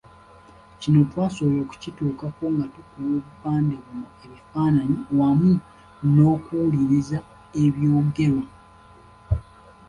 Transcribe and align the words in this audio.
Kino 0.79 0.99
twasobola 1.11 1.59
okukituukako 1.65 2.43
nga 2.55 2.65
tukuba 2.73 3.09
obupande 3.19 3.75
buno 3.83 4.07
ebifaananyi 4.25 4.97
wamu 5.19 5.51
n'okuwuliriza 6.13 7.17
ebyogerwa. 7.63 8.45